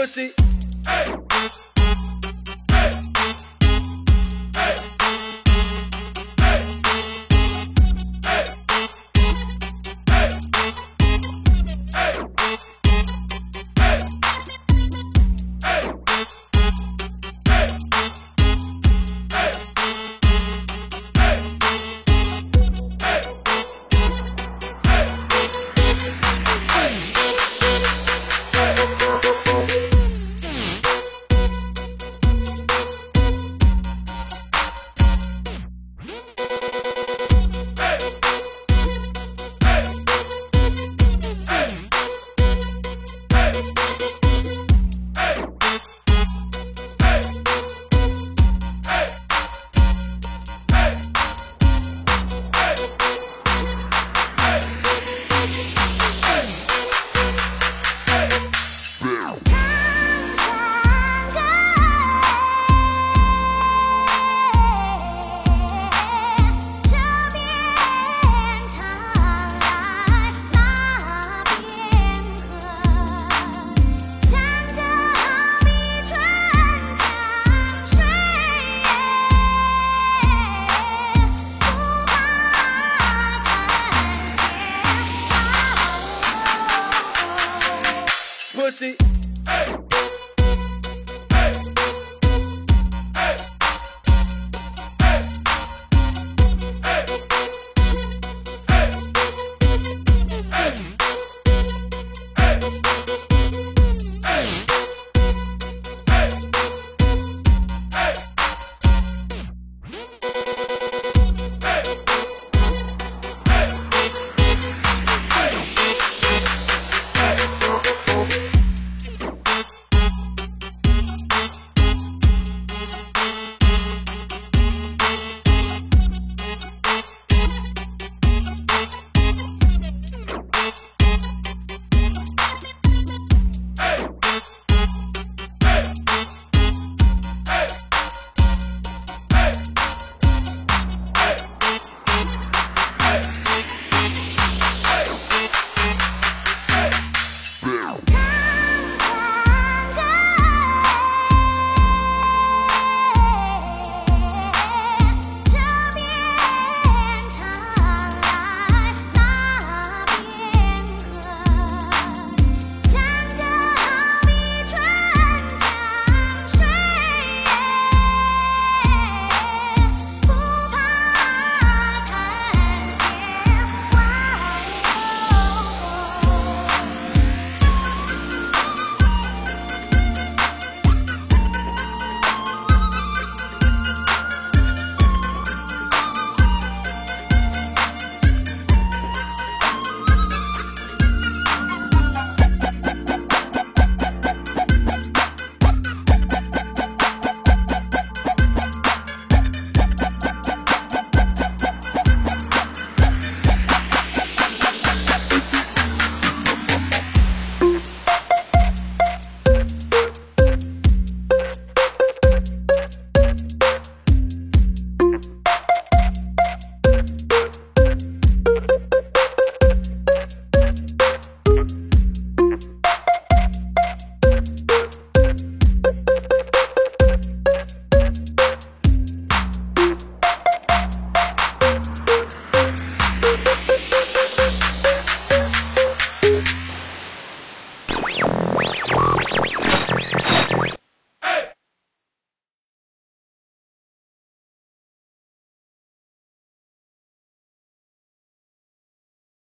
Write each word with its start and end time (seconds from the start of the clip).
pussy. 0.00 0.32
Hey. 0.86 1.29
pussy. 88.70 88.96
Hey. 89.48 89.89